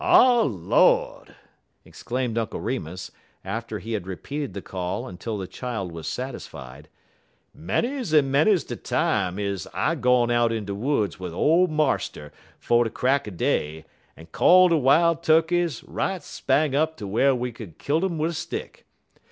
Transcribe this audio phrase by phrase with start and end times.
[0.03, 1.35] "Ah, Lord!"
[1.85, 3.11] exclaimed Uncle Remus,
[3.45, 6.89] after he had repeated the call until the child was satisfied,
[7.55, 12.33] "manys en manys de time is I gone out in de woods wid old marster
[12.57, 13.85] 'fo' de crack er day
[14.17, 18.17] en call de wile turkeys right spang up ter whar we could er kilt um
[18.17, 18.87] wid a stick.